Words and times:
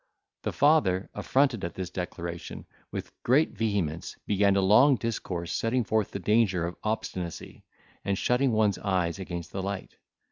The 0.41 0.51
father, 0.51 1.11
affronted 1.13 1.63
at 1.63 1.75
this 1.75 1.91
declaration, 1.91 2.65
with 2.91 3.11
great 3.21 3.51
vehemence 3.51 4.17
began 4.25 4.55
a 4.55 4.61
long 4.61 4.95
discourse, 4.95 5.51
setting 5.53 5.83
forth 5.83 6.09
the 6.09 6.17
danger 6.17 6.65
of 6.65 6.75
obstinacy, 6.83 7.63
and 8.03 8.17
shutting 8.17 8.51
one's 8.51 8.79
eyes 8.79 9.19
against 9.19 9.51
the 9.51 9.61
light. 9.61 9.97